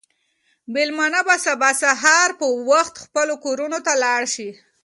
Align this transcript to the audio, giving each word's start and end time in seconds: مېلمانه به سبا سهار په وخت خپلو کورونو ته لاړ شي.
مېلمانه 0.73 1.21
به 1.27 1.35
سبا 1.45 1.69
سهار 1.81 2.29
په 2.39 2.47
وخت 2.69 2.95
خپلو 3.05 3.33
کورونو 3.45 3.77
ته 3.85 3.93
لاړ 4.03 4.21
شي. 4.33 4.49